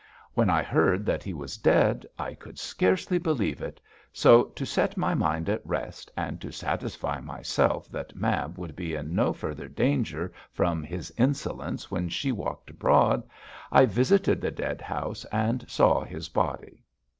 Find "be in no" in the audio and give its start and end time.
8.75-9.31